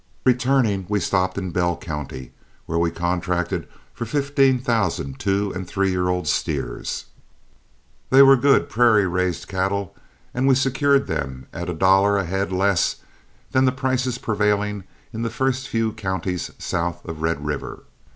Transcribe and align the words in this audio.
Returning, 0.25 0.87
we 0.89 0.99
stopped 0.99 1.37
in 1.37 1.51
Bell 1.51 1.77
County, 1.77 2.31
where 2.65 2.79
we 2.79 2.89
contracted 2.89 3.67
for 3.93 4.03
fifteen 4.07 4.57
thousand 4.57 5.19
two 5.19 5.51
and 5.53 5.67
three 5.67 5.91
year 5.91 6.07
old 6.09 6.27
steers. 6.27 7.05
They 8.09 8.23
were 8.23 8.35
good 8.35 8.67
prairie 8.67 9.05
raised 9.05 9.47
cattle, 9.47 9.93
and 10.33 10.47
we 10.47 10.55
secured 10.55 11.05
them 11.05 11.45
at 11.53 11.69
a 11.69 11.75
dollar 11.75 12.17
a 12.17 12.25
head 12.25 12.51
less 12.51 12.95
than 13.51 13.65
the 13.65 13.71
prices 13.71 14.17
prevailing 14.17 14.85
in 15.13 15.21
the 15.21 15.29
first 15.29 15.67
few 15.67 15.93
counties 15.93 16.49
south 16.57 17.05
of 17.05 17.21
Red 17.21 17.45
River. 17.45 17.83